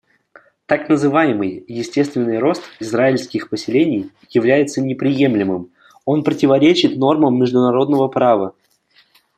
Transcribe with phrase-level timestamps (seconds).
[0.65, 5.69] Так называемый естественный рост израильских поселений является неприемлемым;
[6.05, 8.55] он противоречит нормам международного права.